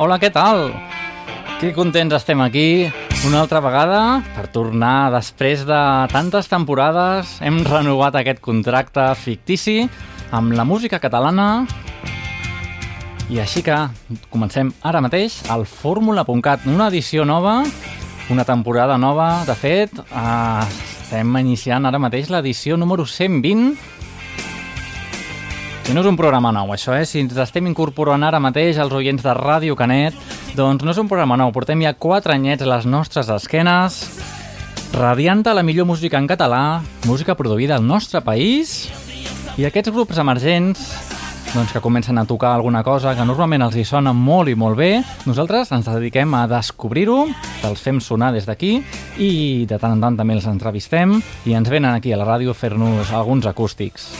[0.00, 0.70] Hola, què tal?
[1.60, 2.88] Que contents estem aquí
[3.28, 7.34] una altra vegada per tornar després de tantes temporades.
[7.44, 9.82] Hem renovat aquest contracte fictici
[10.32, 11.66] amb la música catalana
[13.28, 13.76] i així que
[14.32, 17.60] comencem ara mateix al Fórmula.cat, una edició nova,
[18.32, 19.44] una temporada nova.
[19.44, 20.64] De fet, eh,
[21.04, 23.99] estem iniciant ara mateix l'edició número 120
[25.84, 27.06] si no és un programa nou, això, eh?
[27.08, 30.16] Si ens estem incorporant ara mateix als oients de Ràdio Canet,
[30.56, 31.50] doncs no és un programa nou.
[31.52, 34.00] Portem ja quatre anyets a les nostres esquenes,
[34.94, 38.90] radiant la millor música en català, música produïda al nostre país,
[39.58, 40.84] i aquests grups emergents
[41.54, 44.78] doncs, que comencen a tocar alguna cosa que normalment els hi sona molt i molt
[44.78, 44.90] bé,
[45.26, 47.24] nosaltres ens dediquem a descobrir-ho,
[47.66, 48.76] els fem sonar des d'aquí
[49.18, 49.30] i
[49.66, 52.60] de tant en tant també els entrevistem i ens venen aquí a la ràdio a
[52.60, 54.12] fer-nos alguns acústics.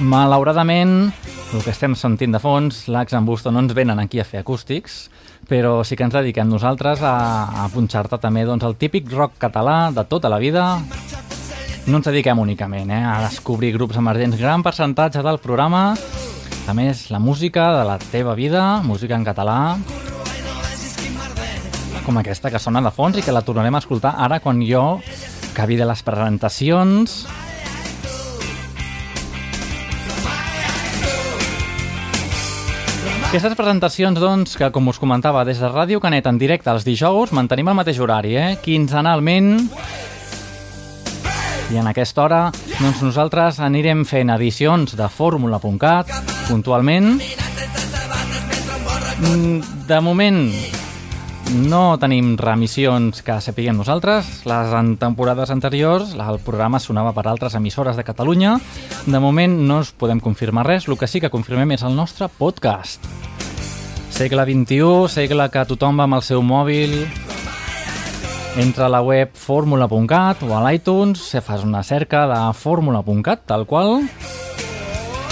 [0.00, 1.10] Malauradament,
[1.52, 4.40] el que estem sentint de fons, l'Ax en Busto no ens venen aquí a fer
[4.40, 5.10] acústics,
[5.44, 9.90] però sí que ens dediquem nosaltres a, a punxar-te també doncs, el típic rock català
[9.92, 10.64] de tota la vida.
[11.84, 15.90] No ens dediquem únicament eh, a descobrir grups emergents, gran percentatge del programa,
[16.64, 19.76] a més, la música de la teva vida, música en català,
[22.06, 24.96] com aquesta que sona de fons i que la tornarem a escoltar ara quan jo
[25.52, 27.20] acabi de les presentacions
[33.30, 37.30] Aquestes presentacions, doncs, que com us comentava, des de Ràdio Canet en directe els dijous,
[37.30, 38.56] mantenim el mateix horari, eh?
[38.58, 39.52] Quinzenalment.
[41.70, 42.40] I en aquesta hora,
[42.80, 46.10] doncs nosaltres anirem fent edicions de fórmula.cat,
[46.48, 47.20] puntualment.
[49.20, 50.42] Mm, de moment,
[51.70, 54.42] no tenim remissions que sapiguem nosaltres.
[54.42, 58.58] Les en temporades anteriors el programa sonava per altres emissores de Catalunya.
[59.06, 62.26] De moment no us podem confirmar res, el que sí que confirmem és el nostre
[62.26, 63.19] podcast.
[64.10, 66.94] Segle XXI, segle que tothom va amb el seu mòbil,
[68.60, 73.64] entra a la web fórmula.cat o a l'iTunes, se fas una cerca de fórmula.cat, tal
[73.70, 74.02] qual,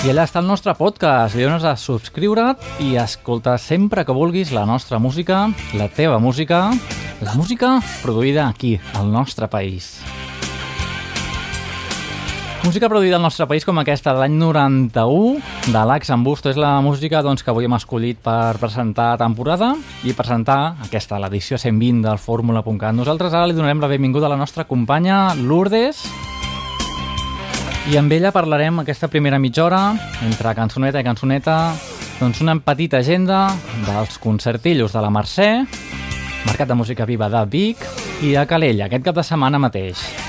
[0.06, 1.34] i allà està el nostre podcast.
[1.34, 6.68] Li dones a subscriure't i escolta sempre que vulguis la nostra música, la teva música,
[7.20, 9.96] la música produïda aquí, al nostre país.
[12.64, 15.38] Música produïda al nostre país com aquesta de l'any 91
[15.72, 19.72] de l'Ax en Busto és la música doncs, que avui hem escollit per presentar temporada
[20.02, 22.96] i presentar aquesta, l'edició 120 del Fórmula.cat.
[22.98, 26.02] Nosaltres ara li donarem la benvinguda a la nostra companya Lourdes,
[27.88, 29.82] i amb ella parlarem aquesta primera mitja hora,
[30.26, 31.56] entre cançoneta i cançoneta,
[32.18, 33.46] doncs una petita agenda
[33.86, 35.52] dels concertillos de la Mercè,
[36.44, 37.86] Mercat de Música Viva de Vic
[38.28, 40.27] i a Calella, aquest cap de setmana mateix.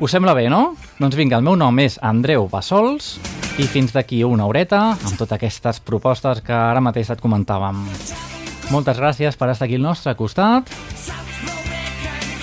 [0.00, 0.76] Us sembla bé, no?
[1.02, 3.16] Doncs vinga, el meu nom és Andreu Bassols
[3.58, 7.80] i fins d'aquí una horeta amb totes aquestes propostes que ara mateix et comentàvem.
[8.70, 10.70] Moltes gràcies per estar aquí al nostre costat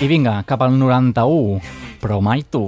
[0.04, 1.56] i vinga, cap al 91,
[2.02, 2.66] però mai tu.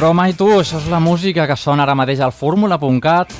[0.00, 3.34] Però mai tu, això és la música que sona ara mateix al fórmula.cat.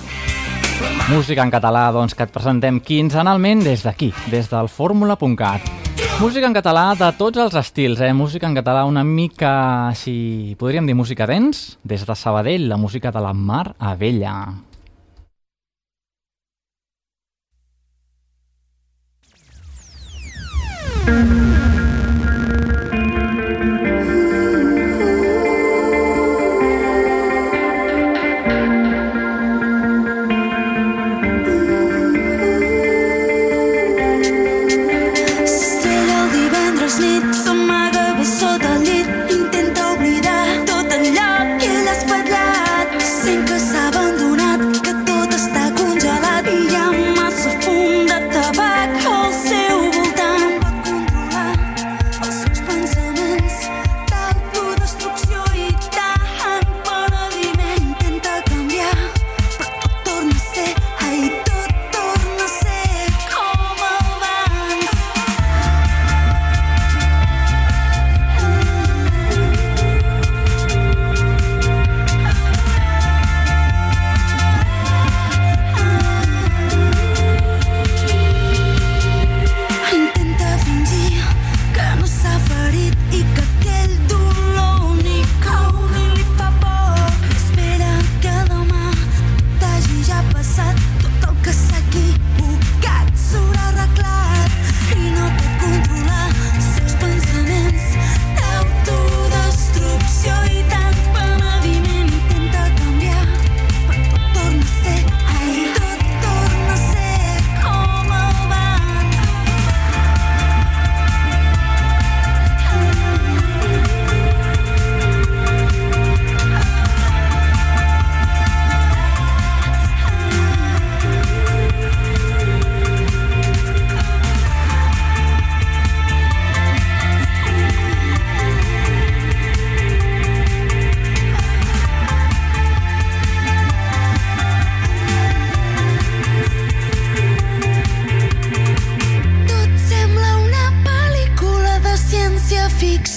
[1.08, 5.64] Música en català, doncs, que et presentem quinzenalment des d'aquí, des del fórmula.cat.
[6.20, 8.12] Música en català de tots els estils, eh?
[8.12, 13.08] Música en català una mica, si podríem dir música dents, des de Sabadell, la música
[13.08, 14.34] de la Mar Abella.
[21.08, 21.49] S'estrella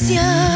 [0.03, 0.52] 家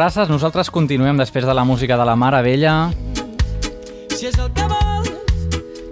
[0.00, 2.74] grasses, nosaltres continuem després de la música de la Mare Vella
[4.16, 5.08] si és el que vols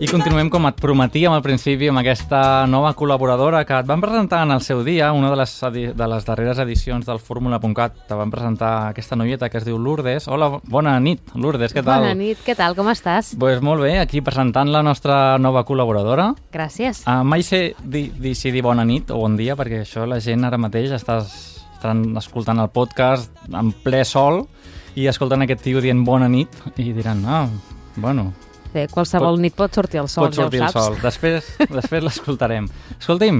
[0.01, 4.45] i continuem com et prometíem al principi amb aquesta nova col·laboradora que et van presentar
[4.47, 8.15] en el seu dia, una de les, edi- de les darreres edicions del Fórmula.cat, te
[8.15, 10.29] van presentar aquesta noieta que es diu Lourdes.
[10.31, 12.05] Hola, bona nit, Lourdes, què tal?
[12.07, 13.33] Bona nit, què tal, com estàs?
[13.43, 16.31] Pues molt bé, aquí presentant la nostra nova col·laboradora.
[16.55, 17.03] Gràcies.
[17.03, 20.21] Uh, mai sé dir, dir si dir bona nit o bon dia, perquè això la
[20.23, 24.43] gent ara mateix estàs, estan escoltant el podcast en ple sol
[24.99, 27.47] i escoltant aquest tio dient bona nit i diran, ah,
[27.97, 28.33] bueno,
[28.69, 30.85] Bé, qualsevol Pot- nit pot sortir el sol, pot sortir ja el ho saps.
[30.85, 30.97] sol.
[31.01, 32.67] Després, després l'escoltarem.
[32.99, 33.39] Escolti'm,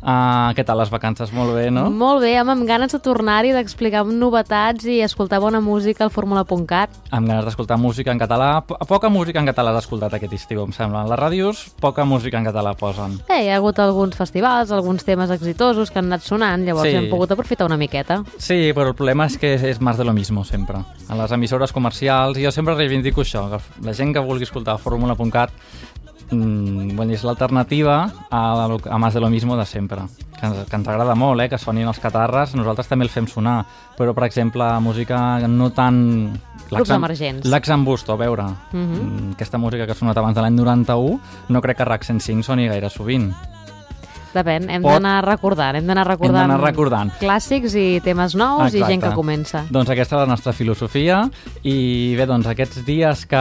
[0.00, 1.28] Uh, què tal les vacances?
[1.36, 1.90] Molt bé, no?
[1.92, 6.94] Molt bé, amb, amb ganes de tornar-hi, d'explicar novetats i escoltar bona música al fórmula.cat.
[7.12, 8.62] Amb ganes d'escoltar música en català.
[8.64, 11.04] Po- Poca música en català has escoltat aquest estiu, em sembla.
[11.04, 13.18] Les ràdios, poca música en català posen.
[13.28, 16.96] Eh, hi ha hagut alguns festivals, alguns temes exitosos que han anat sonant, llavors Sí.
[16.96, 18.22] hem pogut aprofitar una miqueta.
[18.38, 20.78] Sí, però el problema és que és, és més de lo mismo, sempre.
[21.10, 24.78] A les emissores comercials, i jo sempre reivindico això, que la gent que vulgui escoltar
[24.78, 25.50] fórmula.cat
[26.30, 30.02] mm, bueno, és l'alternativa a, a més de lo mismo de sempre.
[30.40, 33.26] Que ens, que ens agrada molt, eh, que sonin els catarres, nosaltres també el fem
[33.28, 33.58] sonar,
[33.98, 36.32] però, per exemple, música no tan...
[36.70, 37.46] Grups emergents.
[37.50, 39.00] L'Axambusto, a veure, Mhm.
[39.00, 42.42] mm, aquesta música que ha sonat abans de l'any 91, no crec que RAC 105
[42.44, 43.32] soni gaire sovint.
[44.34, 47.10] Depèn, hem Pot- d'anar recordant, hem d'anar recordant, d'anar recordant.
[47.18, 49.08] clàssics i temes nous i gent Exacte.
[49.08, 49.64] que comença.
[49.70, 51.24] Doncs aquesta és la nostra filosofia
[51.64, 53.40] i bé, doncs aquests dies que,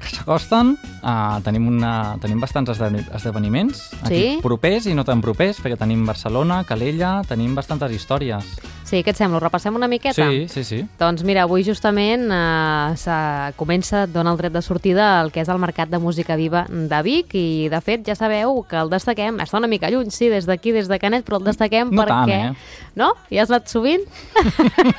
[0.00, 4.38] que s'acosten uh, tenim, una, tenim bastants esdeveni- esdeveniments aquí Sí?
[4.42, 8.44] propers i no tan propers perquè tenim Barcelona, Calella, tenim bastantes històries.
[8.84, 9.38] Sí, què et sembla?
[9.38, 10.28] Ho repassem una miqueta?
[10.30, 10.82] Sí, sí, sí.
[11.00, 15.58] Doncs mira, avui justament eh, comença, dona el dret de sortida el que és el
[15.58, 19.58] Mercat de Música Viva de Vic i de fet ja sabeu que el destaquem, està
[19.58, 22.50] una mica lluny, sí, des d'aquí, des de Canet, però el destaquem No tant, perquè...
[22.50, 22.82] eh?
[22.94, 23.12] No?
[23.32, 24.04] Ja has anat sovint?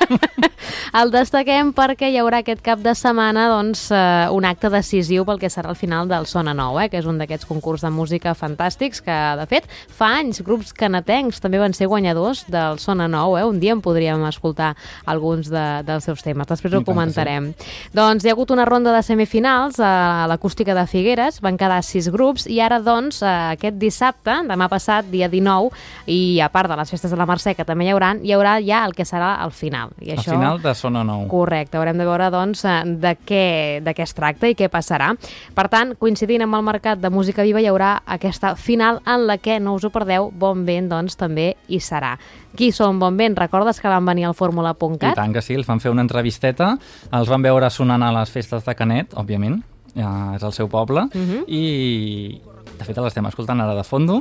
[1.00, 5.40] el destaquem perquè hi haurà aquest cap de setmana doncs, eh, un acte decisiu pel
[5.40, 8.34] que serà el final del Sona Nou, eh, que és un d'aquests concurs de música
[8.36, 13.36] fantàstics que, de fet, fa anys grups canatencs també van ser guanyadors del Sona Nou.
[13.38, 13.44] Eh?
[13.44, 16.48] Un dia en podríem escoltar alguns de, dels seus temes.
[16.48, 17.52] Després ho tant comentarem.
[17.96, 22.08] Doncs hi ha hagut una ronda de semifinals a l'acústica de Figueres, van quedar sis
[22.12, 25.70] grups i ara doncs eh, aquest dissabte, demà passat, dia 19,
[26.06, 28.56] i a part de les festes de la Mercè, que també hi haurà, hi haurà
[28.64, 29.90] ja el que serà el final.
[30.00, 30.32] I això...
[30.32, 31.26] final de Sona Nou.
[31.28, 33.44] Correcte, haurem de veure doncs, eh, de, què,
[33.84, 35.12] de què es tracta i què passarà.
[35.54, 39.38] Per tant, coincidint amb el mercat de música viva, hi haurà aquesta final en la
[39.38, 42.16] que, no us ho perdeu, Bon Vent doncs, també hi serà.
[42.56, 43.36] Qui són Bon Vent?
[43.36, 45.14] Recordes que van venir al I fórmula.cat?
[45.14, 46.76] tant que sí, els van fer una entrevisteta,
[47.12, 49.60] els van veure sonant a les festes de Canet, òbviament,
[49.96, 51.44] ja és el seu poble, Mhm.
[51.48, 52.40] i
[52.76, 54.18] de fet l'estem escoltant ara de fondo,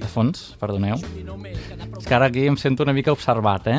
[0.00, 0.96] de fons, perdoneu.
[1.98, 3.78] És que ara aquí em sento una mica observat, eh?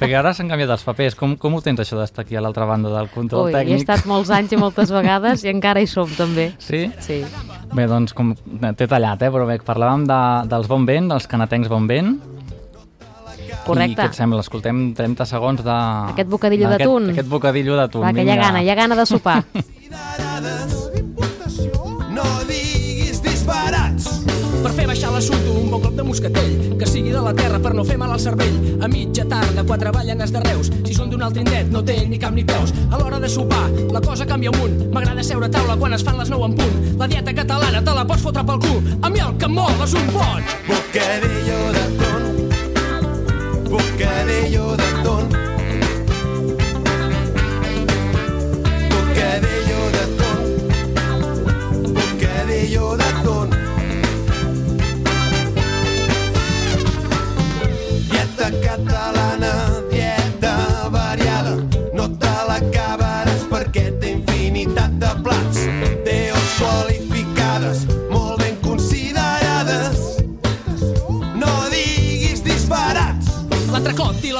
[0.00, 1.14] Perquè ara s'han canviat els papers.
[1.18, 3.60] Com, com ho tens això d'estar aquí a l'altra banda del control Ui, hi he
[3.60, 3.82] tècnic?
[3.84, 6.52] estat molts anys i moltes vegades i encara hi som també.
[6.58, 6.86] Sí?
[7.04, 7.20] Sí.
[7.74, 9.30] Bé, doncs, com t'he tallat, eh?
[9.30, 12.16] Però bé, parlàvem de, dels Bon Vent, dels canatencs Bon Vent.
[13.50, 14.00] I Correcte.
[14.00, 14.40] què et sembla?
[14.40, 15.74] Escoltem 30 segons de...
[16.14, 17.10] Aquest bocadillo d'aquest- d'atún.
[17.12, 18.06] Aquest bocadillo d'atún.
[18.06, 19.42] Va, que hi ha gana, hi ha gana de sopar.
[24.60, 27.72] Per fer baixar l'assumpte un bon cop de moscatell que sigui de la terra per
[27.76, 28.56] no fer mal al cervell.
[28.84, 32.18] A mitja tarda, quatre ballanes de Reus si són d'un altre indret no té ni
[32.20, 32.74] cap ni peus.
[32.90, 34.76] A l'hora de sopar, la cosa canvia amunt.
[34.92, 36.80] M'agrada seure a taula quan es fan les 9 en punt.
[37.00, 38.80] La dieta catalana te la pots fotre pel cul.
[39.00, 42.22] A mi el que em mol és un bon Bocadillo de ton.
[43.70, 45.49] Bocadillo de ton.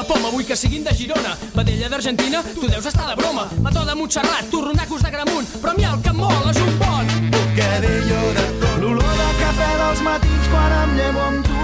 [0.00, 3.84] La poma vull que siguin de Girona vedella d'Argentina, tu deus estar de broma mató
[3.84, 7.10] de Montserrat, torronacos de Gramunt però a mi el que em mol és un bon
[7.34, 8.76] Bocadillo de ton.
[8.80, 11.58] L'olor de cafè dels matins quan em llevo amb tu.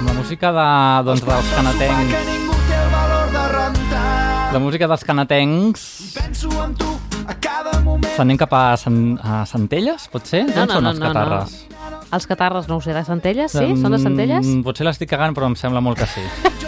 [0.00, 0.66] Amb la música de,
[1.08, 2.14] doncs, dels Que canatencs.
[2.28, 4.52] ningú té el valor de rentar.
[4.52, 5.86] La música dels canatencs.
[6.18, 6.90] Penso en tu
[7.26, 8.12] a cada moment.
[8.16, 10.44] S'anem cap a, San, a Centelles, pot ser?
[10.50, 11.06] No, D'on no, són no, no, no.
[11.14, 11.58] catarres?
[12.10, 13.68] Els catarres, no ho sé, de Centelles, sí?
[13.80, 14.44] Són de Centelles?
[14.46, 16.24] Mm, potser l'estic cagant, però em sembla molt que sí.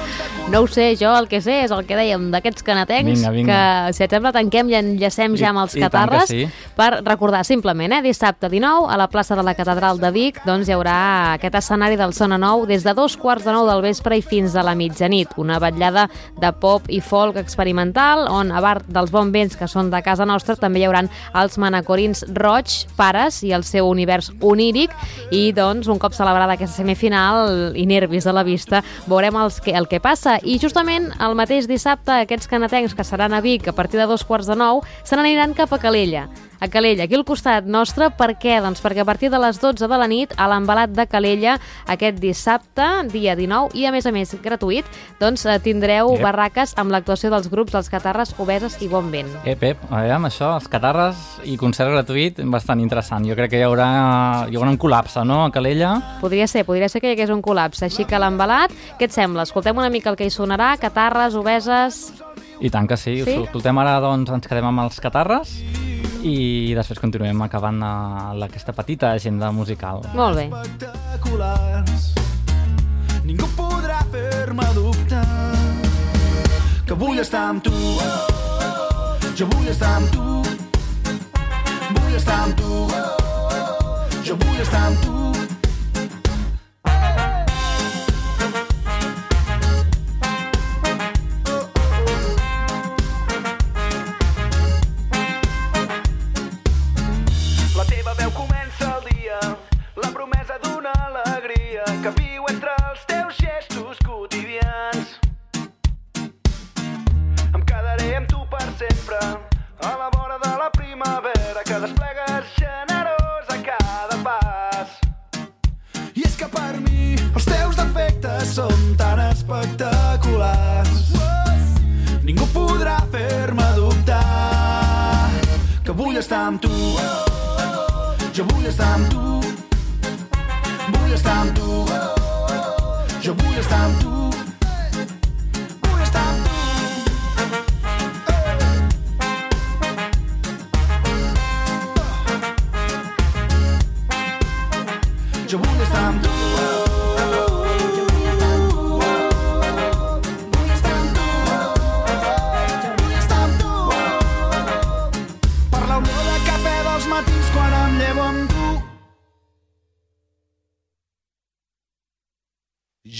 [0.52, 3.54] No ho sé, jo el que sé és el que dèiem d'aquests canatencs, Vinga, vinga.
[3.86, 6.42] que si et sembla tanquem i enllacem ja amb els I- i catarres sí.
[6.76, 10.68] per recordar simplement, eh, dissabte 19 a la plaça de la Catedral de Vic doncs
[10.68, 10.98] hi haurà
[11.38, 14.54] aquest escenari del Sona Nou des de dos quarts de nou del vespre i fins
[14.54, 19.32] a la mitjanit, una vetllada de pop i folk experimental on a part dels bons
[19.32, 22.68] vents que són de casa nostra també hi hauran els manacorins roig,
[22.98, 24.90] pares i el seu univers oníric
[25.30, 29.72] i doncs un cop celebrada aquesta semifinal i nervis a la vista veurem els que,
[29.72, 33.76] el que passa i justament el mateix dissabte aquests canatencs que seran a Vic a
[33.76, 36.28] partir de dos quarts de nou se n'aniran cap a Calella
[36.62, 38.06] a Calella, aquí al costat nostre.
[38.14, 38.60] Per què?
[38.62, 41.56] Doncs perquè a partir de les 12 de la nit a l'embalat de Calella
[41.90, 44.86] aquest dissabte, dia 19, i a més a més gratuït,
[45.18, 46.22] doncs eh, tindreu Ep.
[46.22, 49.32] barraques amb l'actuació dels grups Els Catarres, Obeses i Bon Vent.
[49.42, 53.26] Eh, Pep, a veure, amb això, els catarres i concert gratuït, bastant interessant.
[53.26, 53.90] Jo crec que hi haurà,
[54.46, 55.96] hi haurà un col·lapse, no?, a Calella.
[56.22, 57.88] Podria ser, podria ser que hi hagués un col·lapse.
[57.90, 59.50] Així que l'embalat, què et sembla?
[59.50, 62.04] Escoltem una mica el que hi sonarà, catarres, obeses...
[62.62, 63.16] I tant que sí.
[63.26, 63.34] Sí?
[63.34, 65.56] Us escoltem ara, doncs, ens quedem amb els catarres
[66.22, 70.02] i després continuem acabant eh, aquesta petita agenda musical.
[70.14, 70.44] Molt bé.
[70.62, 72.12] espectaculars.
[73.24, 75.26] Ningú podrà fer-me dubtar
[76.86, 77.72] que vull estar amb tu.
[79.38, 80.42] Jo vull estar amb tu.
[81.96, 82.86] Vull estar amb tu.
[84.22, 85.21] Jo vull estar amb tu.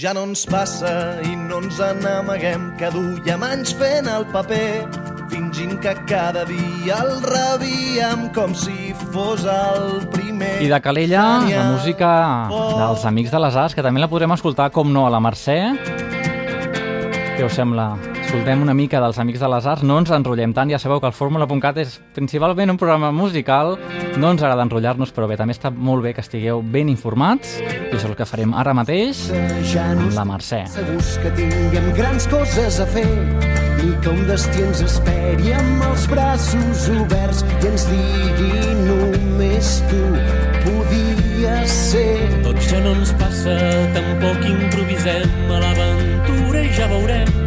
[0.03, 0.89] Ja no ens passa
[1.23, 4.83] i no ens n'amaguem que duiem anys fent el paper
[5.31, 10.57] fingint que cada dia el rebíem com si fos el primer.
[10.59, 12.11] I de Calella, la música
[12.51, 15.61] dels Amics de les Arts, que també la podrem escoltar, com no, a la Mercè.
[17.37, 17.93] Què us sembla?
[18.33, 21.05] Escoltem una mica dels Amics de les Arts, no ens enrotllem tant, ja sabeu que
[21.05, 23.75] el Fórmula.cat és principalment un programa musical,
[24.17, 27.67] no ens agrada enrotllar-nos, però bé, també està molt bé que estigueu ben informats, i
[27.91, 29.21] això és el que farem ara mateix
[29.83, 30.63] amb la Mercè.
[30.73, 36.09] segurs que tinguem grans coses a fer i que un destí ens esperi amb els
[36.09, 40.01] braços oberts i ens digui només tu
[40.65, 42.09] podies ser.
[42.49, 43.61] Tot ja no ens passa,
[43.93, 47.42] tampoc improvisem a l'aventura i ja veurem.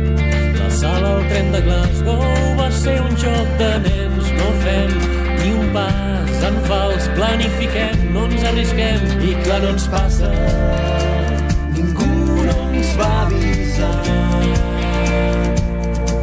[0.76, 2.22] Sala al tren de Glasgow
[2.58, 4.90] va ser un joc de nens, no fem
[5.38, 10.28] ni un pas en fals, planifiquem, no ens arrisquem i clar no ens passa.
[11.72, 12.10] Ningú
[12.48, 13.94] no ens va avisar.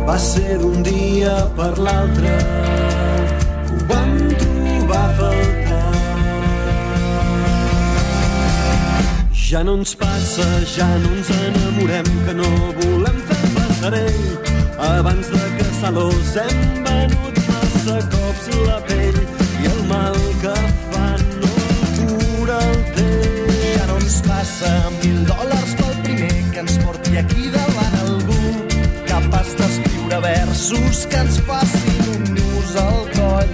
[0.06, 2.34] Va ser d'un dia per l'altre
[3.72, 5.86] ho vam trobar a faltar.
[9.48, 12.52] Ja no ens passa, ja no ens enamorem, que no
[12.84, 13.43] volem fer
[13.84, 14.40] passarell.
[14.78, 19.18] Abans de caçar-los hem venut massa cops la pell
[19.62, 20.54] i el mal que
[20.92, 21.10] fa
[21.42, 21.52] no
[21.98, 23.60] cura el temps.
[23.76, 28.40] Ja no ens passa mil dòlars pel primer que ens porti aquí davant algú
[29.10, 33.54] capaç d'escriure versos que ens facin un nus al coll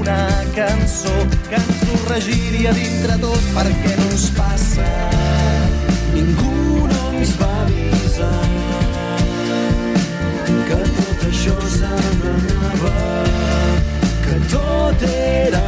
[0.00, 0.20] una
[0.56, 1.14] cançó
[1.48, 4.90] que ens ho regiria dintre tot perquè no ens passa
[6.14, 7.59] Ningú no ens va
[15.00, 15.59] tot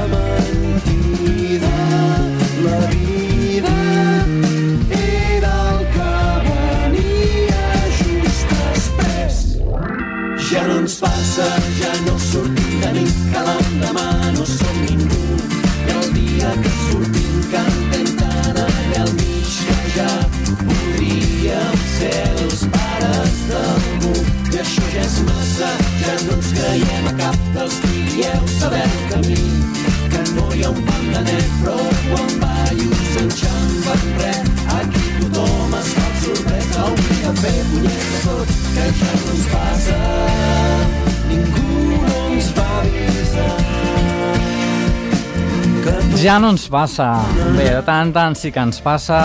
[46.33, 47.11] Ja no ens passa.
[47.59, 49.19] Bé, de tant en tant sí que ens passa.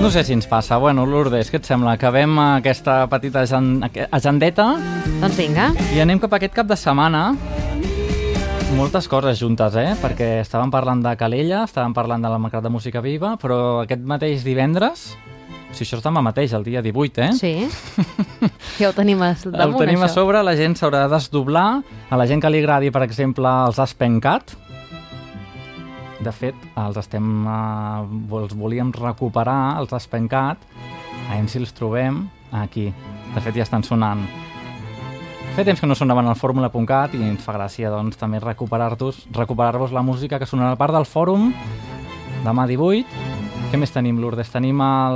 [0.00, 0.78] No sé si ens passa.
[0.80, 1.92] Bueno, Lourdes, què et sembla?
[1.98, 4.78] Acabem aquesta petita agen- agendeta
[5.20, 5.66] Doncs vinga.
[5.92, 7.36] i anem cap a aquest cap de setmana.
[8.78, 9.92] Moltes coses juntes, eh?
[10.00, 14.00] Perquè estàvem parlant de Calella, estàvem parlant de la Mercat de Música Viva, però aquest
[14.00, 15.18] mateix divendres,
[15.72, 17.32] si això és demà mateix, el dia 18, eh?
[17.36, 17.68] Sí.
[18.80, 21.82] ja ho tenim a damunt, el tenim a sobre, la gent s'haurà de desdoblar.
[22.08, 24.56] A la gent que li agradi, per exemple, els Aspencat,
[26.22, 30.62] de fet, els estem, uh, els volíem recuperar, els Aspencat,
[31.28, 32.90] a veure si els trobem aquí.
[33.34, 34.24] De fet, ja estan sonant.
[35.52, 39.90] Fa temps que no sonaven al fórmula.cat i ens fa gràcia doncs, també recuperar-vos recuperar
[39.92, 41.50] la música que sonarà a part del fòrum
[42.42, 43.41] demà 18.
[43.72, 44.50] Què més tenim, Lourdes?
[44.52, 45.14] Tenim el...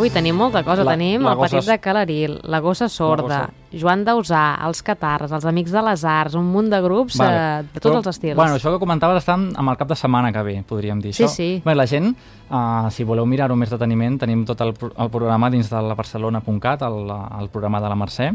[0.00, 0.80] Ui, tenim molta cosa.
[0.80, 5.34] La- tenim la el gossa- Petit de Calaril, la Gossa Sorda, Joan Dausà, els Catarres,
[5.36, 7.34] els Amics de les Arts, un munt de grups Vale.
[7.36, 8.34] eh, de tots Però, els estils.
[8.38, 11.12] Bueno, això que comentaves està amb el cap de setmana que ve, podríem dir.
[11.12, 11.50] Sí, això, sí.
[11.66, 12.14] Bé, la gent,
[12.48, 16.86] uh, si voleu mirar-ho més deteniment, tenim tot el, el programa dins de la Barcelona.cat,
[16.88, 18.30] el, el programa de la Mercè,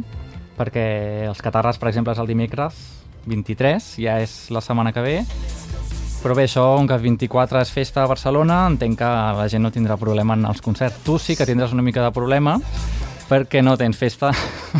[0.59, 0.86] perquè
[1.31, 2.77] els catarres, per exemple, és el dimecres
[3.25, 5.17] 23, ja és la setmana que ve,
[6.23, 9.71] però bé, això, on que 24 és festa a Barcelona, entenc que la gent no
[9.75, 11.01] tindrà problema en els concerts.
[11.03, 12.55] Tu sí que tindràs una mica de problema,
[13.29, 14.31] perquè no tens festa.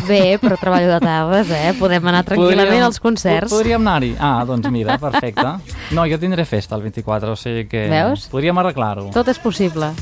[0.08, 1.72] Bé, però treballo de tardes, eh?
[1.78, 3.50] Podem anar tranquil·lament Podríem- als concerts.
[3.52, 4.14] po- Podríem anar-hi.
[4.18, 5.44] Ah, doncs mira, perfecte.
[5.92, 7.86] No, jo tindré festa el 24, o sigui que...
[7.92, 8.28] Veus?
[8.32, 9.10] Podríem arreglar-ho.
[9.12, 9.92] Tot és possible.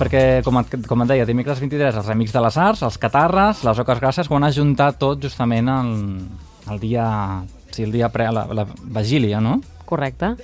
[0.00, 3.64] Perquè, com et, com et deia, dimecres 23, els Amics de les Arts, els Catarres,
[3.68, 5.90] les Oques Grasses, ho han ajuntat tot justament el,
[6.72, 7.42] el dia...
[7.70, 8.30] Sí, el dia pre...
[8.32, 8.64] La, la
[8.96, 9.58] vigília, no?
[9.90, 10.36] Correcte.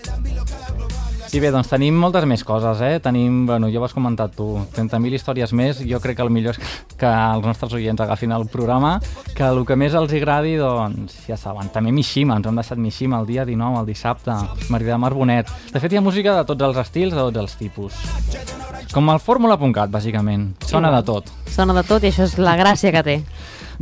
[1.34, 3.00] I bé, doncs tenim moltes més coses, eh?
[3.02, 5.80] Tenim, bueno, ja ho has comentat tu, 30.000 històries més.
[5.84, 6.68] Jo crec que el millor és que,
[7.02, 8.94] que els nostres oients agafin el programa,
[9.34, 11.68] que el que més els agradi, doncs, ja saben.
[11.74, 14.36] També Mishima, ens han deixat Mishima el dia 19, el dissabte,
[14.70, 15.50] Maria de Mar Bonet.
[15.74, 17.98] De fet, hi ha música de tots els estils, de tots els tipus.
[18.94, 20.52] Com el fórmula.cat, bàsicament.
[20.70, 21.28] Sona de tot.
[21.52, 23.18] Sona de tot i això és la gràcia que té.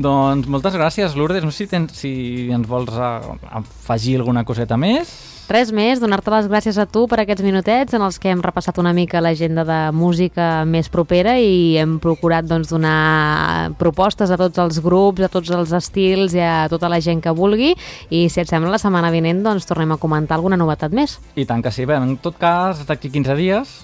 [0.01, 1.45] Doncs moltes gràcies, Lourdes.
[1.45, 2.15] No sé si, tens, si
[2.55, 5.13] ens vols uh, afegir alguna coseta més.
[5.45, 8.79] Res més, donar-te les gràcies a tu per aquests minutets en els que hem repassat
[8.81, 14.63] una mica l'agenda de música més propera i hem procurat doncs, donar propostes a tots
[14.63, 17.75] els grups, a tots els estils i a tota la gent que vulgui
[18.09, 21.19] i si et sembla la setmana vinent doncs tornem a comentar alguna novetat més.
[21.37, 21.85] I tant que sí.
[21.85, 23.83] Bé, en tot cas, d'aquí 15 dies,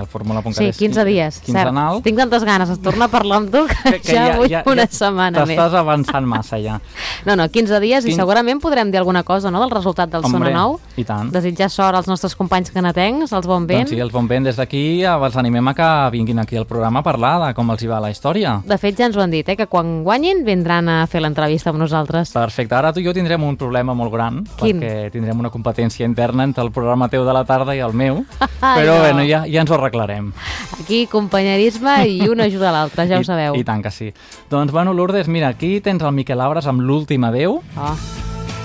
[0.00, 1.94] el fórmula.cat Sí, és 15 dies, quinzenal.
[1.98, 2.04] cert.
[2.04, 5.56] Tinc tantes ganes de tornar a parlar amb tu que, ja, vull una setmana més.
[5.58, 6.78] T'estàs avançant massa ja.
[7.26, 10.22] No, no, 15 dies i Quin- segurament podrem dir alguna cosa no, del resultat del
[10.22, 10.78] Sona Hombre, Nou.
[10.96, 11.30] i tant.
[11.32, 13.84] Desitjar sort als nostres companys canatencs, als Bon Vent.
[13.86, 17.00] Doncs sí, els bon vent des d'aquí els animem a que vinguin aquí al programa
[17.00, 18.56] a parlar de com els hi va la història.
[18.66, 21.70] De fet, ja ens ho han dit, eh, que quan guanyin vindran a fer l'entrevista
[21.70, 22.32] amb nosaltres.
[22.32, 24.80] Perfecte, ara tu i jo tindrem un problema molt gran, Quin?
[24.80, 28.24] perquè tindrem una competència interna entre el programa teu de la tarda i el meu,
[28.60, 29.00] Ai, però no.
[29.00, 30.32] bueno, ja, ja ens ho arreglarem.
[30.80, 33.58] Aquí, companyerisme i una ajuda a l'altra, ja ho I, sabeu.
[33.58, 34.12] I tant que sí.
[34.50, 37.60] Doncs, bueno, Lourdes, mira, aquí tens el Miquel Abres amb l'últim adeu.
[37.76, 37.96] Oh,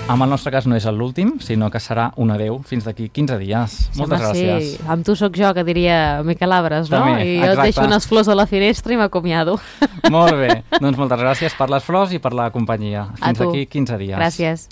[0.08, 3.36] En el nostre cas no és l'últim, sinó que serà un adeu fins d'aquí 15
[3.42, 3.74] dies.
[3.98, 4.70] Moltes home, gràcies.
[4.70, 7.02] Sí, amb tu sóc jo, que diria Miquel Abres, no?
[7.02, 7.66] També, I jo et exacte.
[7.68, 9.58] deixo unes flors a la finestra i m'acomiado.
[10.08, 10.62] Molt bé.
[10.78, 13.10] Doncs moltes gràcies per les flors i per la companyia.
[13.20, 14.16] Fins d'aquí 15 dies.
[14.16, 14.68] Gràcies.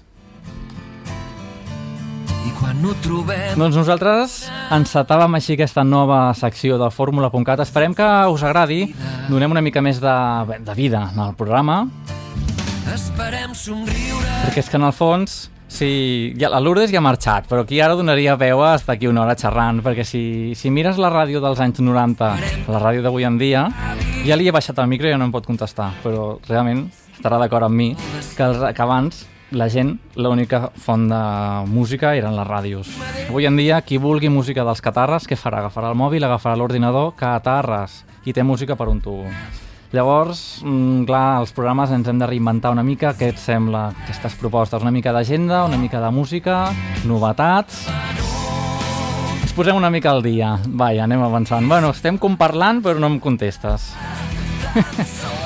[2.46, 4.36] I quan ho trobem Doncs nosaltres
[4.74, 7.64] encetàvem així aquesta nova secció del fórmula.cat.
[7.64, 8.84] Esperem que us agradi.
[9.26, 10.16] Donem una mica més de,
[10.62, 11.82] de vida al programa,
[12.94, 15.36] esperem somriure perquè és que en el fons
[15.76, 19.08] Sí, ja, la Lourdes ja ha marxat, però aquí ara donaria veu a estar aquí
[19.10, 22.28] una hora xerrant, perquè si, si mires la ràdio dels anys 90,
[22.70, 23.64] la ràdio d'avui en dia,
[24.24, 27.42] ja li he baixat el micro i ja no em pot contestar, però realment estarà
[27.42, 31.20] d'acord amb mi que, els, que abans la gent, l'única font de
[31.70, 32.90] música eren les ràdios.
[33.28, 35.60] Avui en dia, qui vulgui música dels catarres, què farà?
[35.62, 39.30] Agafarà el mòbil, agafarà l'ordinador, catarres, i té música per un tubo.
[39.94, 44.34] Llavors, mm, clar, els programes ens hem de reinventar una mica, què et sembla, aquestes
[44.34, 44.82] propostes?
[44.82, 46.72] Una mica d'agenda, una mica de música,
[47.04, 47.86] novetats...
[49.46, 50.58] Ens posem una mica al dia.
[50.66, 51.68] Vaja, anem avançant.
[51.68, 53.94] Bueno, estem comparlant, però no em contestes.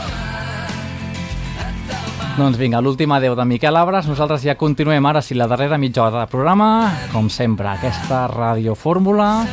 [2.40, 4.06] doncs vinga, l'últim adeu de Miquel Abres.
[4.08, 9.44] Nosaltres ja continuem ara, si la darrera mitja hora de programa, com sempre, aquesta radiofórmula,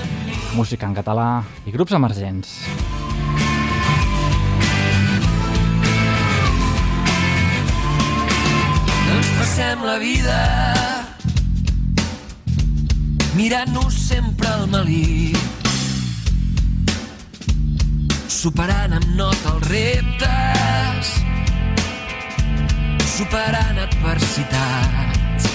[0.56, 2.54] música en català i grups emergents.
[9.18, 10.40] ens passem la vida
[13.36, 15.38] mirant-nos sempre al melic
[18.32, 21.27] superant amb nota els reptes
[23.18, 25.48] superant adversitats.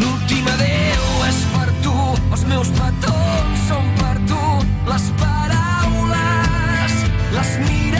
[0.00, 1.94] L'últim adeu és per tu
[2.34, 4.42] els meus petons són per tu
[4.90, 6.98] les paraules
[7.36, 7.93] les mirades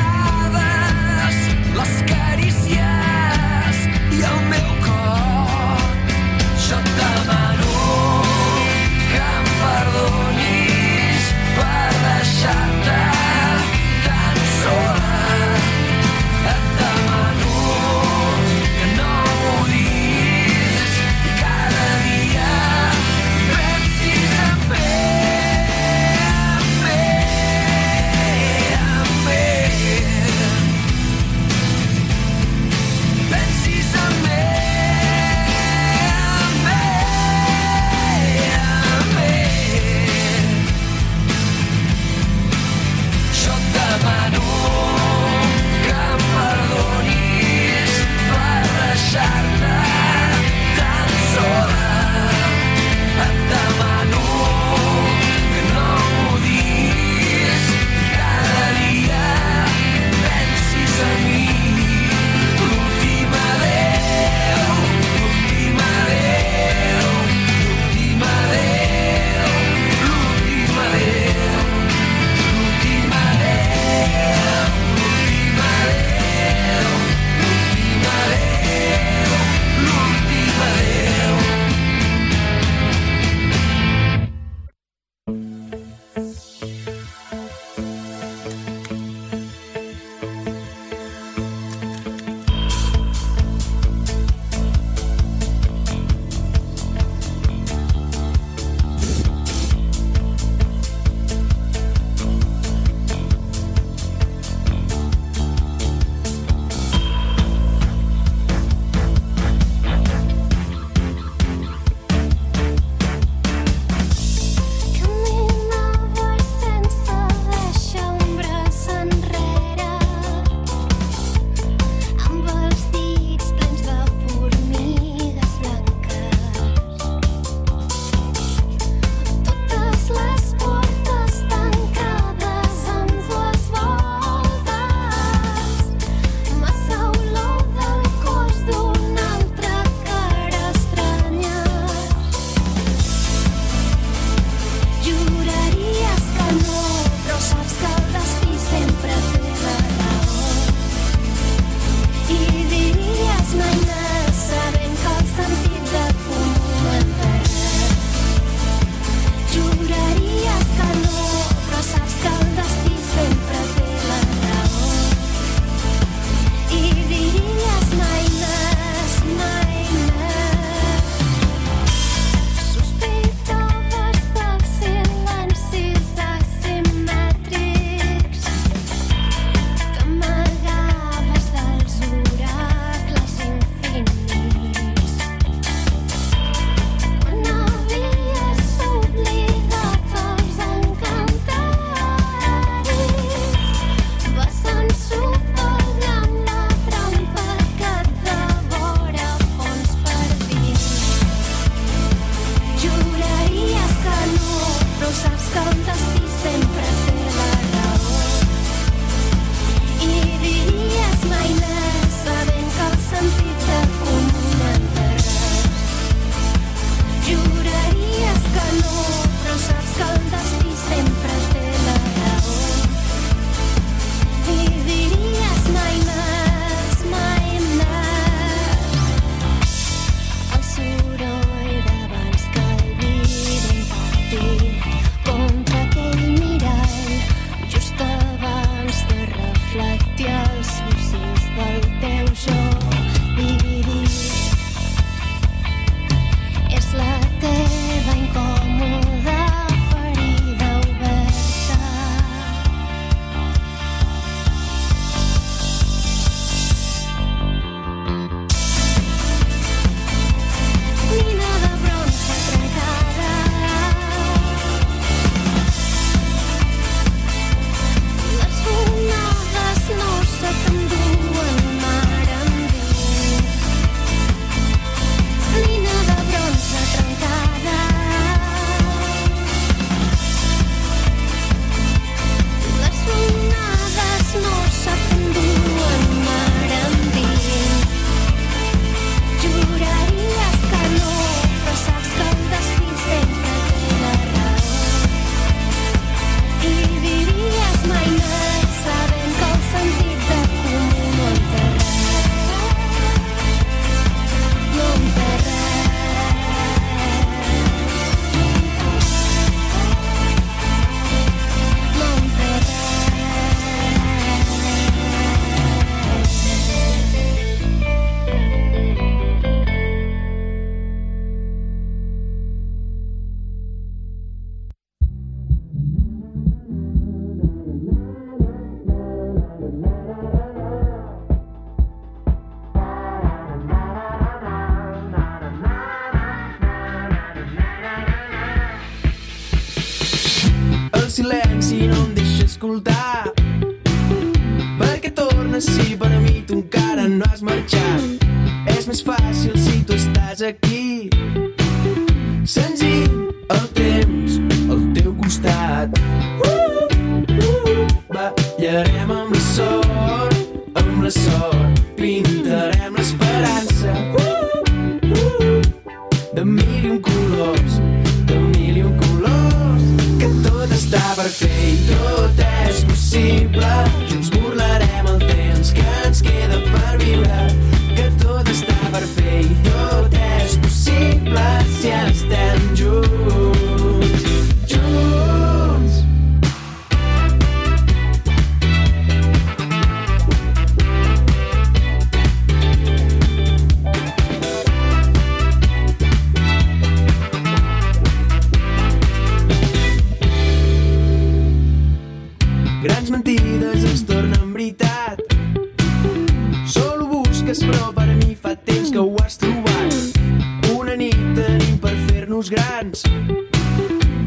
[412.35, 413.03] fer-nos grans.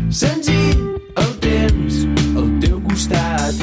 [0.10, 2.06] Senzill, el temps
[2.38, 3.56] al teu costat.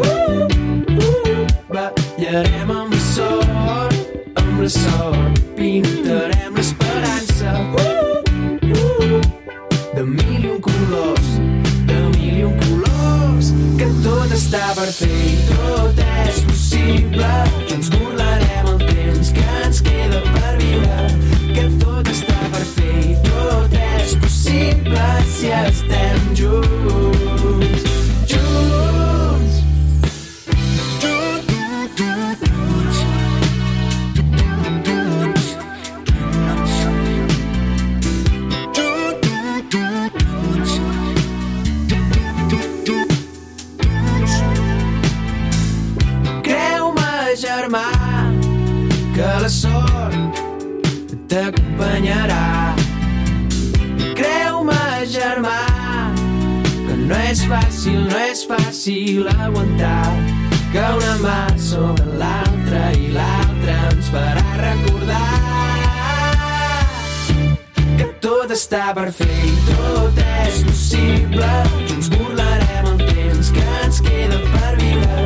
[0.00, 0.48] Uh,
[0.96, 3.94] uh, ballarem amb la sort,
[4.36, 5.40] amb la sort.
[5.56, 7.52] Pintarem l'esperança.
[7.76, 8.24] Uh,
[8.72, 9.20] uh,
[9.94, 11.34] de mil i un colors,
[11.86, 17.69] de mil i un colors, que tot està per fer i tot és possible.
[69.10, 71.48] Per fer i tot és possible.
[71.88, 75.24] Junts burlarem el temps que ens queda per viure.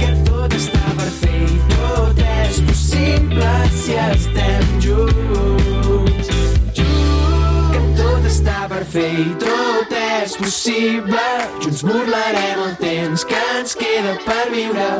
[0.00, 6.32] Que tot està per fer i tot és possible si estem junts.
[6.78, 11.28] Que tot està per fer i tot és possible.
[11.60, 14.90] Junts burlarem el temps que ens queda per viure.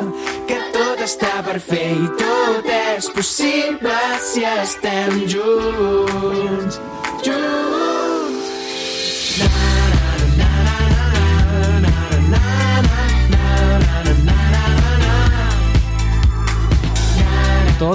[0.51, 5.96] Que tot està per fer i tot és possible si estem junts.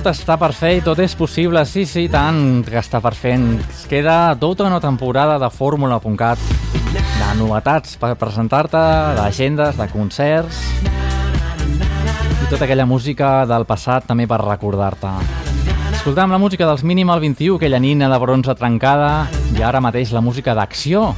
[0.01, 3.35] Tot està per fer i tot és possible, sí, sí, tant que està per fer.
[3.69, 6.41] Es queda tota una temporada de fórmula.cat,
[6.95, 8.81] de novetats per presentar-te,
[9.19, 15.11] d'agendes, de concerts i tota aquella música del passat també per recordar-te.
[15.99, 20.25] Escoltàvem la música dels Minimal 21, aquella nina de bronze trencada, i ara mateix la
[20.25, 21.11] música d'acció.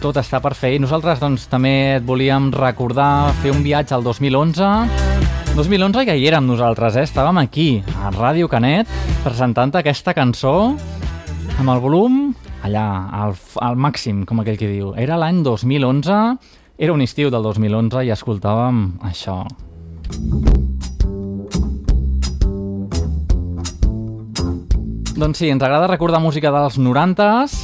[0.00, 4.08] Tot està per fer i nosaltres doncs, també et volíem recordar fer un viatge al
[4.08, 7.04] 2011 2011 ja hi érem nosaltres, eh?
[7.08, 8.88] estàvem aquí, a Ràdio Canet,
[9.24, 10.52] presentant aquesta cançó
[11.58, 12.20] amb el volum
[12.62, 14.92] allà, al, al màxim, com aquell que diu.
[14.96, 16.20] Era l'any 2011,
[16.78, 19.42] era un estiu del 2011 i escoltàvem això.
[25.20, 27.58] Doncs sí, ens agrada recordar música dels 90s,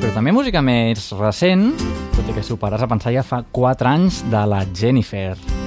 [0.00, 1.70] però també música més recent,
[2.16, 5.57] tot i que si ho pares a pensar ja fa 4 anys de la Jennifer.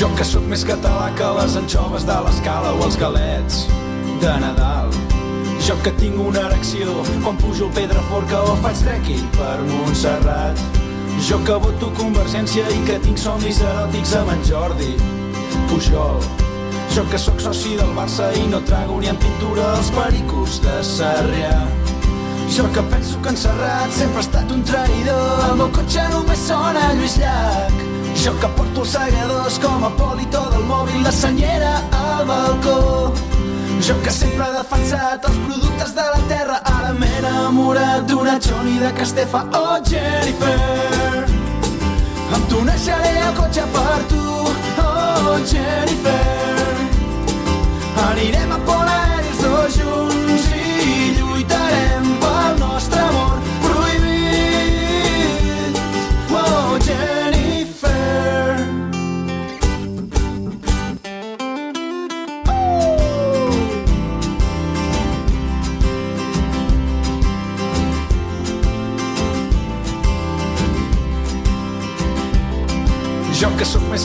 [0.00, 3.66] Jo que sóc més català que les anxoves de l'escala o els galets
[4.22, 4.88] de Nadal.
[5.60, 10.62] Jo que tinc una erecció quan pujo el Pedraforca o faig trekking per Montserrat.
[11.28, 14.94] Jo que voto Convergència i que tinc somnis eròtics amb en Jordi
[15.68, 16.24] Pujol.
[16.96, 20.80] Jo que sóc soci del Barça i no trago ni en pintura els pericos de
[20.94, 21.58] Sarrià.
[22.48, 25.48] Jo que penso que en Serrat sempre ha estat un traïdor.
[25.50, 27.99] El meu cotxe només sona Lluís Llach.
[28.16, 33.12] Jo que porto els segadors com a polito del mòbil, la senyera al balcó.
[33.80, 38.78] Jo que sempre he defensat els productes de la terra, ara m'he enamorat d'una Johnny
[38.78, 39.44] de Castefa.
[39.56, 41.24] Oh, Jennifer,
[42.34, 44.26] amb tu naixeré el cotxe per tu.
[44.84, 46.18] Oh, Jennifer,
[48.10, 49.09] anirem a volar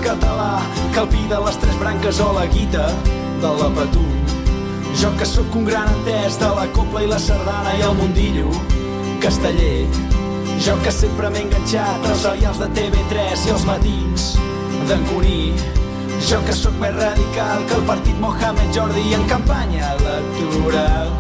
[0.07, 2.87] el vi de les tres branques o la guita
[3.41, 4.13] de la patum.
[5.01, 8.49] Jo que sóc un gran entès de la copla i la sardana i el mundillo
[9.19, 9.87] casteller.
[10.61, 14.27] Jo que sempre m'he enganxat als serials de TV3 i els matins
[14.87, 15.53] d'en Cuní.
[16.29, 21.13] Jo que sóc més radical que el partit Mohamed Jordi en campanya electoral.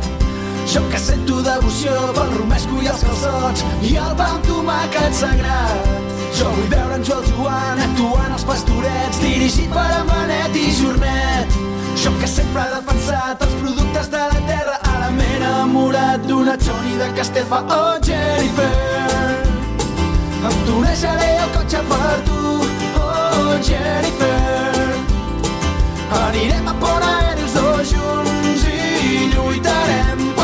[0.69, 6.04] Jo que sento devoció pel romesco i els calçots i el pa amb tomàquet sagrat.
[6.35, 11.55] Jo vull veure en Joel Joan actuant als pastorets dirigit per en Benet i Jornet.
[12.01, 16.97] Jo que sempre he defensat els productes de la terra ara m'he enamorat d'una Johnny
[16.99, 18.69] de Castefa o oh, Jennifer.
[20.49, 22.43] Em tonejaré el cotxe per tu,
[22.99, 24.93] oh Jennifer.
[26.25, 30.34] Anirem a Pont Aeri els dos junts i lluitarem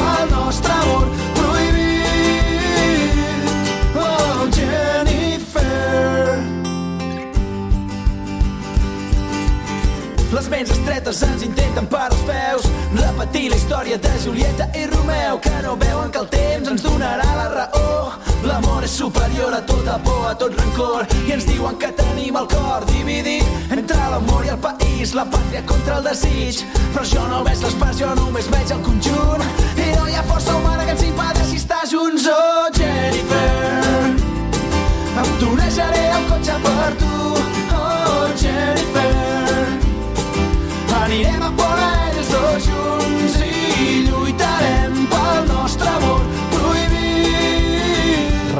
[10.51, 12.67] ments estretes ens intenten per als peus.
[12.97, 17.27] Repetir la història de Julieta i Romeu que no veuen que el temps ens donarà
[17.37, 18.11] la raó.
[18.43, 22.49] L'amor és superior a tota por, a tot rancor i ens diuen que tenim el
[22.51, 26.65] cor dividit entre l'amor i el país, la pàtria contra el desig.
[26.91, 29.47] Però jo no veig les parts, jo només veig el conjunt.
[29.77, 32.27] I no hi ha força humana que ens impedeixi estar junts.
[32.27, 33.91] Oh Jennifer
[35.21, 37.20] em tonejaré el cotxe per tu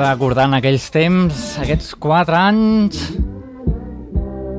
[0.01, 3.01] Recordant aquells temps, aquests 4 anys,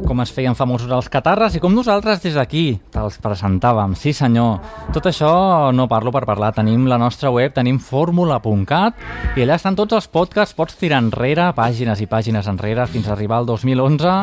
[0.07, 3.97] com es feien famosos els catarres i com nosaltres des d'aquí te'ls presentàvem.
[3.99, 4.61] Sí senyor,
[4.95, 5.33] tot això
[5.75, 9.03] no parlo per parlar, tenim la nostra web, tenim fórmula.cat
[9.35, 13.17] i allà estan tots els podcasts, pots tirar enrere, pàgines i pàgines enrere fins a
[13.17, 14.15] arribar al 2011.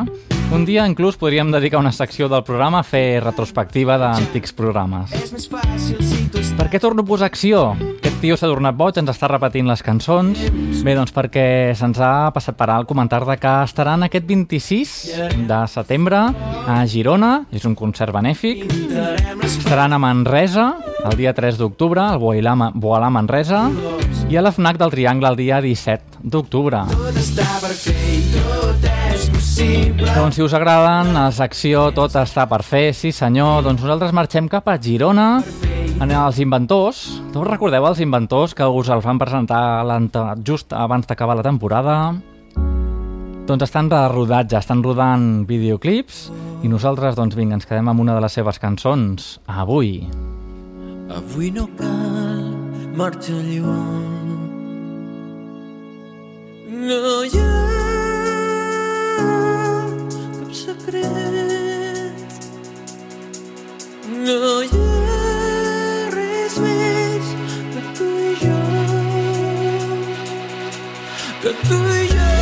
[0.56, 5.12] Un dia inclús podríem dedicar una secció del programa a fer retrospectiva d'antics programes.
[5.20, 6.19] És més fàcil si.
[6.30, 7.72] Per què torno a posar acció?
[8.00, 10.42] Aquest tio s'ha tornat boig, ens està repetint les cançons.
[10.84, 14.94] Bé, doncs perquè se'ns ha passat per alt comentar de que estaran aquest 26
[15.50, 16.22] de setembre
[16.70, 18.68] a Girona, és un concert benèfic.
[19.44, 20.74] Estaran a Manresa
[21.06, 23.70] el dia 3 d'octubre, al Boalà, Boalà Manresa,
[24.30, 26.84] i a la FNAC del Triangle el dia 17 d'octubre.
[30.10, 34.48] Doncs si us agraden, la secció Tot està per fer, sí senyor, doncs nosaltres marxem
[34.52, 35.42] cap a Girona,
[36.00, 37.00] en els inventors.
[37.34, 39.84] Tots recordeu els inventors que us el van presentar
[40.48, 41.96] just abans d'acabar la temporada?
[43.50, 46.30] Doncs estan de rodatge, estan rodant videoclips
[46.64, 50.08] i nosaltres, doncs vinga, ens quedem amb una de les seves cançons, avui.
[51.10, 52.54] Avui no cal
[52.96, 54.38] marxar lluny.
[56.70, 57.52] No hi ha
[60.40, 61.08] cap secret.
[64.20, 65.09] No hi ha
[71.42, 72.39] Que tu i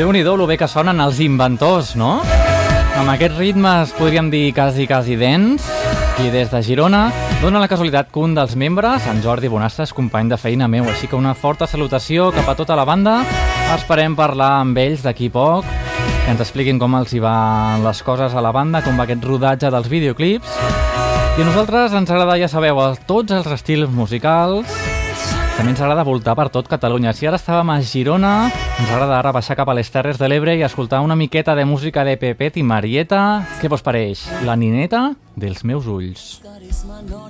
[0.00, 2.22] déu nhi lo bé que sonen els inventors, no?
[2.96, 5.66] Amb aquests ritmes podríem dir quasi, quasi dents.
[6.24, 7.10] I des de Girona
[7.42, 10.88] dona la casualitat que un dels membres, en Jordi Bonastre, és company de feina meu,
[10.88, 13.18] així que una forta salutació cap a tota la banda.
[13.76, 15.68] Esperem parlar amb ells d'aquí poc,
[16.24, 19.24] que ens expliquin com els hi van les coses a la banda, com va aquest
[19.28, 20.48] rodatge dels videoclips.
[21.36, 24.64] I a nosaltres ens agrada, ja sabeu, el- tots els estils musicals,
[25.60, 27.10] també ens agrada voltar per tot Catalunya.
[27.12, 30.54] Si ara estàvem a Girona, ens agrada ara baixar cap a les Terres de l'Ebre
[30.56, 33.44] i escoltar una miqueta de música de Pepet i Marieta.
[33.60, 34.22] Què vos pareix?
[34.48, 36.40] La nineta dels meus ulls.
[36.40, 37.28] Carisma no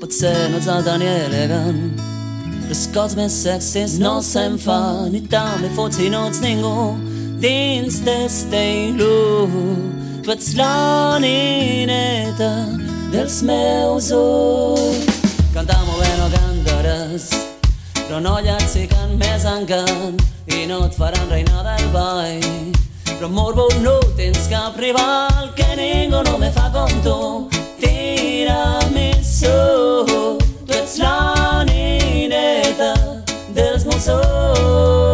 [0.00, 2.00] potser no ets alta ni elegant,
[2.70, 6.96] els cops més sexis no se'n fan i tant li fots si no ets ningú
[7.44, 9.12] dins d'esteilu.
[10.24, 12.54] Tu ets la nineta
[13.12, 15.18] dels meus ulls.
[15.52, 16.32] Cantar molt bé no
[16.78, 17.30] cantaràs,
[18.06, 22.72] però no llats si cant més encant i no et faran reina del ball.
[23.18, 27.48] Però morbo no tens cap rival que ningú no me fa com tu.
[27.80, 29.56] Tiramisú,
[30.66, 32.94] tu ets la nineta
[33.54, 35.07] dels ulls.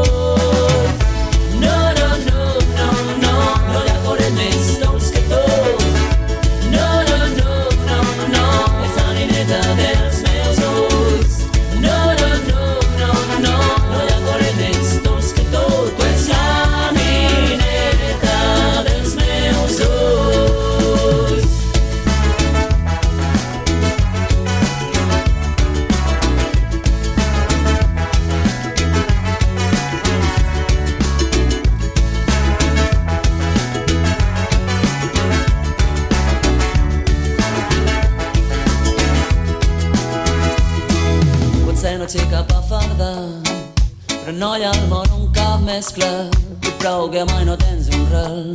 [47.15, 48.53] Que mai no tens un ral.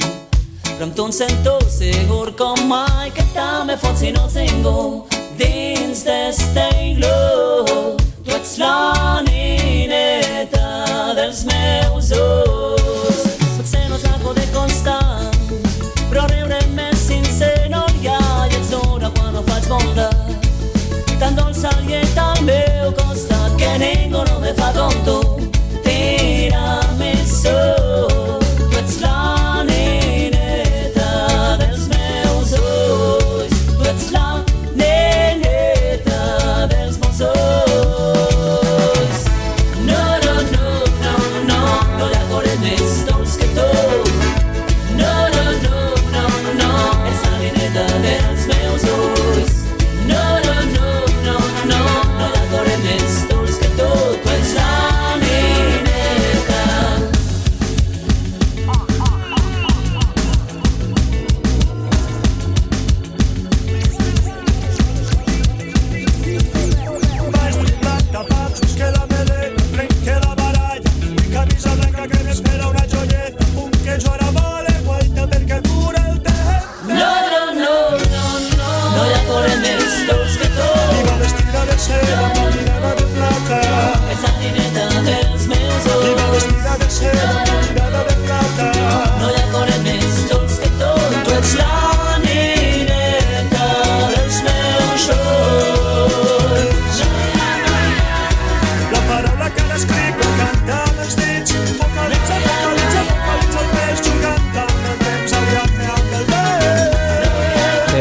[0.66, 5.06] Però amb tu em sento segur com mai que també fots si no ningú
[5.40, 7.14] dins d'esteilu.
[8.26, 13.24] Tu ets la nineta dels meus ulls.
[13.56, 14.04] Potser no és
[14.42, 15.32] de constant,
[16.10, 20.36] però riure més sincer no hi ha i ets dura quan no faig bondat
[21.20, 25.49] tan dolça i al meu costat que ningú no me fa com tu.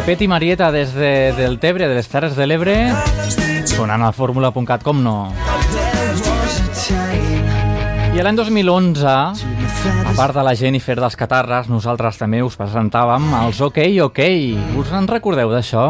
[0.08, 0.18] Vent.
[0.18, 2.74] Pepet i Marieta des de, del Tebre, de les Terres de l'Ebre,
[3.68, 5.34] sonant al fórmula.cat, com no.
[8.16, 13.60] I l'any 2011, a part de la Jennifer dels Catarres, nosaltres també us presentàvem els
[13.60, 14.22] OK OK.
[14.80, 15.84] Us en recordeu d'això?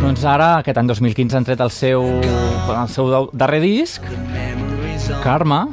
[0.00, 4.08] Doncs ara, aquest any 2015, han tret el seu, el seu darrer disc,
[5.20, 5.66] Karma,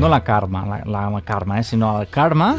[0.00, 2.56] no la Karma, la, la Karma, eh, sinó el Karma,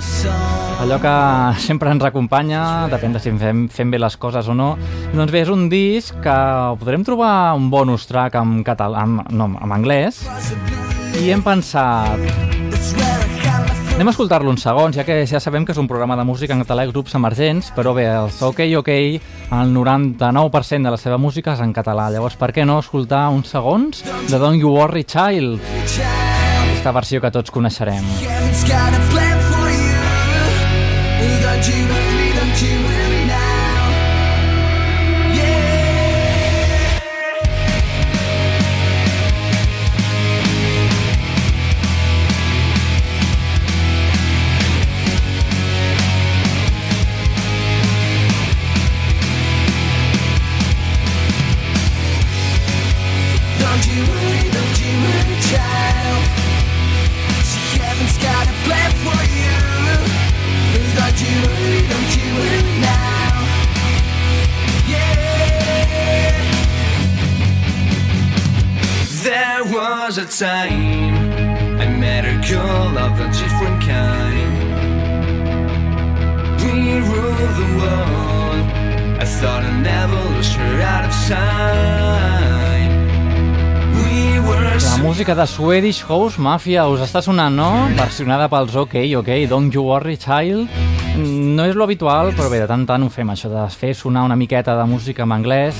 [0.79, 4.73] allò que sempre ens acompanya, depèn de si fem, fem bé les coses o no.
[5.13, 6.37] Doncs bé, és un disc que
[6.79, 10.23] podrem trobar un bonus track en català, en, no, en anglès,
[11.21, 12.19] i hem pensat...
[13.93, 16.55] Anem a escoltar-lo uns segons, ja que ja sabem que és un programa de música
[16.55, 21.19] en català i grups emergents, però bé, els OK OK, el 99% de la seva
[21.21, 22.09] música és en català.
[22.09, 25.61] Llavors, per què no escoltar uns segons de Don't You Worry Child?
[25.61, 28.09] Aquesta versió que tots coneixerem.
[28.25, 29.32] Heaven's
[70.39, 71.15] time.
[71.79, 74.51] I met a girl of a different kind.
[76.63, 78.65] We rule the world.
[79.21, 82.89] I thought I'd never lose her out of sight.
[83.93, 87.69] We were La música de Swedish House Mafia us està sonant, no?
[87.95, 90.69] Versionada pels OK, OK, Don't You Worry Child.
[91.15, 93.93] Mm, No és lo habitual, però bé, de tant tant ho fem, això de fer
[93.93, 95.77] sonar una miqueta de música en anglès,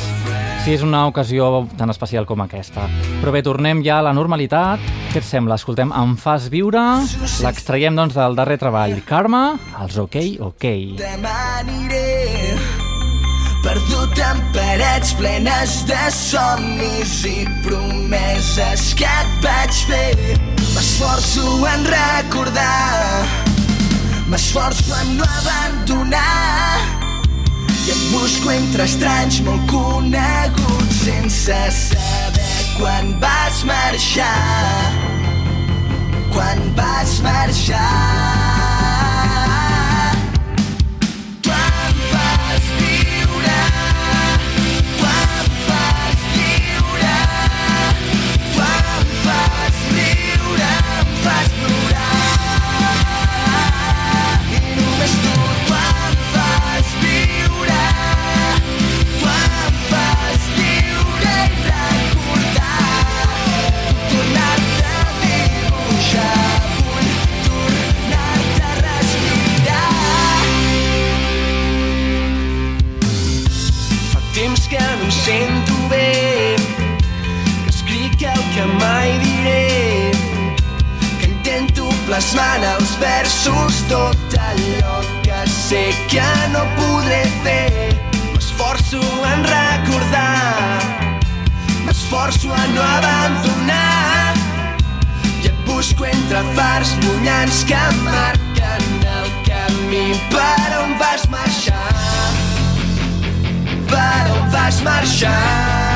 [0.63, 2.85] si és una ocasió tan especial com aquesta.
[3.19, 4.79] Però bé, tornem ja a la normalitat.
[5.11, 5.57] Què et sembla?
[5.59, 6.81] Escoltem Em fas viure,
[7.43, 8.95] l'extraiem doncs del darrer treball.
[9.03, 9.43] Karma,
[9.83, 10.15] els OK,
[10.47, 10.65] OK.
[11.01, 12.55] Demà aniré
[13.63, 20.39] perdut en parets plenes de somnis i promeses que et vaig fer.
[20.63, 23.23] M'esforço en recordar,
[24.31, 27.02] m'esforço en no abandonar
[27.83, 34.91] i et busco entre estranys molt coneguts sense saber quan vas marxar,
[36.31, 38.52] quan vas marxar.
[75.23, 76.55] Sento bé
[77.63, 80.11] Que escric el que mai diré.
[81.19, 87.95] Que intento plasmar en els versos tot allò que sé que no podré fer.
[88.33, 89.01] M'esforço
[89.31, 90.83] en recordar
[91.85, 94.33] M'esforço a no abandonar.
[95.43, 101.92] I et busco entre fars llunyans que marquen el camí per on vas marxar,
[103.93, 105.92] per on vas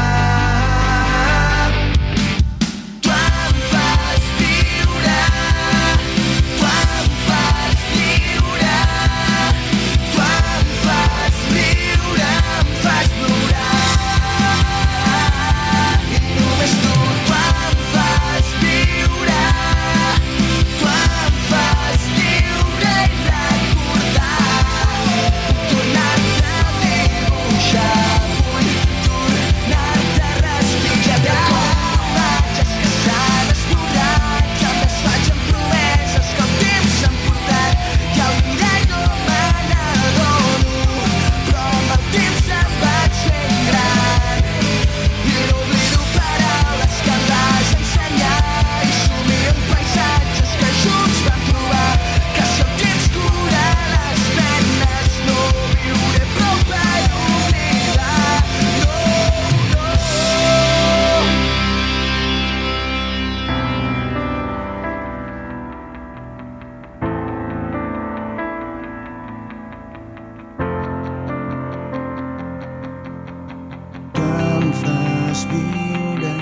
[75.48, 76.36] fas viure,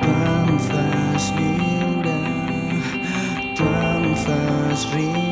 [0.00, 2.18] tu em fas lliure,
[3.56, 5.27] tu em fas riure,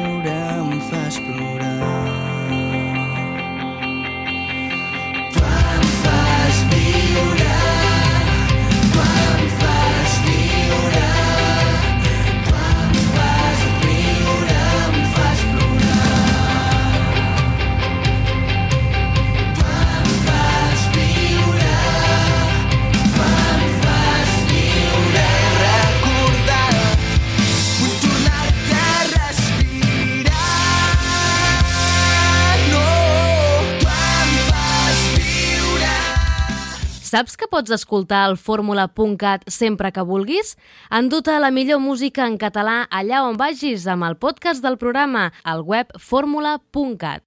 [37.16, 40.50] Saps que pots escoltar el fórmula.cat sempre que vulguis?
[40.92, 45.64] Enduta la millor música en català allà on vagis amb el podcast del programa, al
[45.64, 47.24] web fórmula.cat.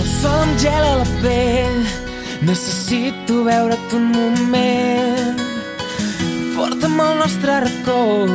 [0.00, 1.99] El sol em gela la pell
[2.42, 5.40] Necessito veure't un moment
[6.56, 8.26] Porta'm al nostre racó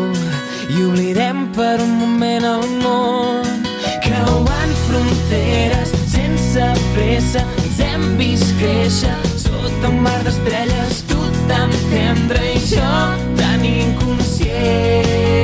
[0.70, 3.66] I oblidem per un moment el món
[4.06, 12.44] Creuant fronteres sense pressa Ens hem vist créixer sota un mar d'estrelles Tu tan tendre
[12.54, 12.92] i jo
[13.42, 15.35] tan inconscient.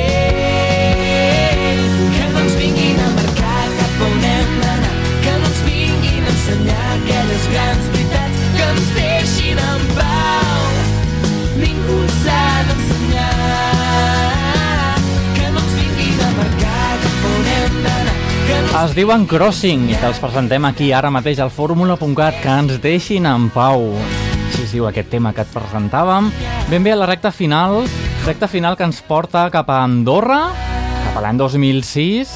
[2.15, 6.31] Que no ens vinguin a marcar cap on hem d'anar, que no ens vinguin a
[6.33, 10.69] ensenyar aquelles grans veritats, que ens deixin en pau.
[11.59, 13.35] Ningú ens ha d'ensenyar,
[15.37, 18.17] que no ens vinguin a marcar cap on hem d'anar,
[18.83, 23.27] Es diuen Crossing i que els presentem aquí ara mateix al fórmula.cat que ens deixin
[23.27, 23.91] en pau.
[24.49, 26.31] Així es diu aquest tema que et presentàvem.
[26.69, 27.83] Ben bé a la recta final,
[28.25, 30.49] recta final que ens porta cap a Andorra,
[31.05, 32.33] cap a l'any 2006,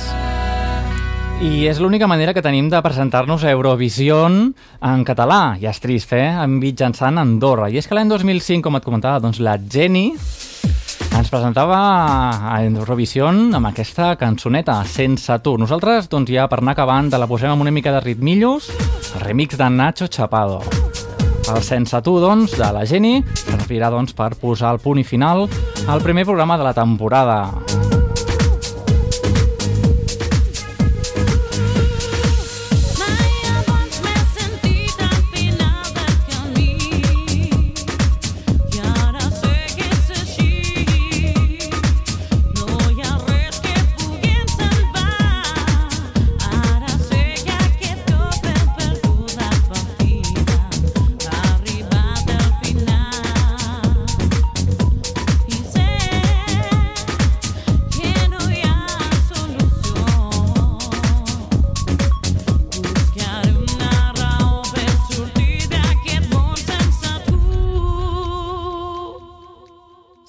[1.43, 5.57] i és l'única manera que tenim de presentar-nos a Eurovision en català.
[5.59, 6.31] Ja és trist, eh?
[6.47, 7.67] Mitjançant Andorra.
[7.69, 10.13] I és que l'any 2005, com et comentava, doncs la Jenny
[11.13, 11.77] ens presentava
[12.53, 15.57] a Eurovision amb aquesta cançoneta, Sense tu.
[15.61, 18.71] Nosaltres, doncs ja per anar acabant, te la posem amb una mica de ritmillos,
[19.13, 20.61] el remix de Nacho Chapado.
[21.53, 25.49] El Sense tu, doncs, de la Jenny, servirà, doncs, per posar el punt i final
[25.87, 27.51] al primer programa de la temporada.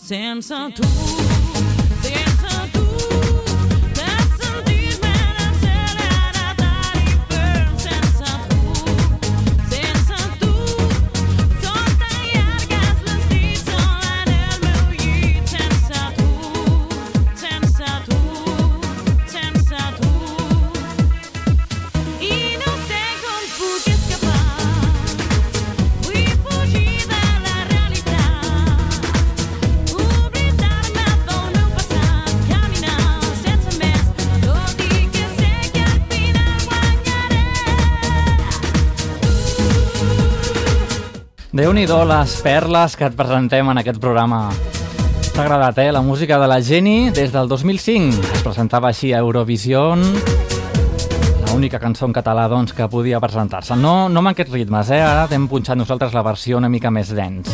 [0.05, 0.83] Sense tu,
[41.55, 44.49] Déu-n'hi-do les perles que et presentem en aquest programa.
[45.37, 45.93] T'ha agradat, eh?
[45.95, 48.25] La música de la Jenny des del 2005.
[48.35, 50.03] Es presentava així a Eurovision.
[51.53, 53.79] L'única cançó en català, doncs, que podia presentar-se.
[53.79, 54.99] No, no amb aquests ritmes, eh?
[54.99, 57.47] Ara t'hem punxat nosaltres la versió una mica més dens.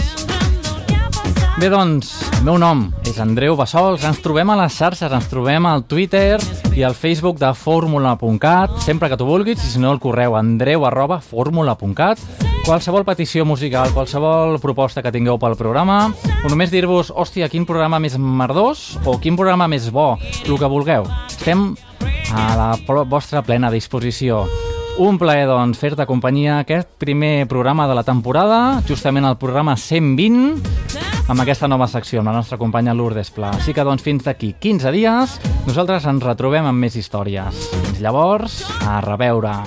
[1.61, 5.69] Bé, doncs, el meu nom és Andreu Bassols, ens trobem a les xarxes, ens trobem
[5.69, 6.39] al Twitter
[6.73, 10.89] i al Facebook de fórmula.cat, sempre que tu vulguis, i si no el correu andreu
[10.89, 12.49] arroba fórmula.cat.
[12.71, 16.13] Qualsevol petició musical, qualsevol proposta que tingueu pel programa,
[16.47, 20.13] o només dir-vos, hòstia, quin programa més merdós o quin programa més bo,
[20.47, 21.09] el que vulgueu.
[21.27, 21.73] Estem
[22.31, 22.69] a la
[23.11, 24.45] vostra plena disposició.
[25.03, 30.63] Un plaer, doncs, fer-te companyia aquest primer programa de la temporada, justament el programa 120,
[31.27, 33.51] amb aquesta nova secció, amb la nostra companya Lourdes Pla.
[33.59, 37.65] Així que, doncs, fins d'aquí 15 dies, nosaltres ens retrobem amb més històries.
[37.81, 39.59] Fins llavors, a reveure.